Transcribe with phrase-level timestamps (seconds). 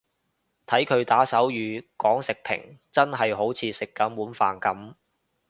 [0.65, 4.95] 睇佢打手語講食評真係好似食緊碗飯噉